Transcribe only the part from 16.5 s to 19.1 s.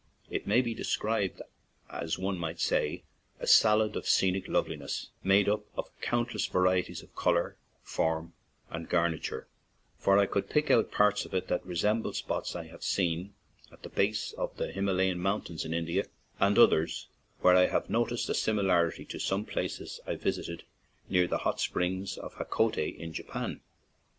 others where I have noticed a similarity